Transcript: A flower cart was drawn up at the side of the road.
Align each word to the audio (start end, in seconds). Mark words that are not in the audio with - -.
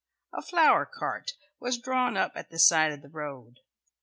A 0.33 0.41
flower 0.41 0.87
cart 0.87 1.33
was 1.59 1.77
drawn 1.77 2.17
up 2.17 2.31
at 2.33 2.49
the 2.49 2.57
side 2.57 2.91
of 2.91 3.03
the 3.03 3.09
road. 3.09 3.59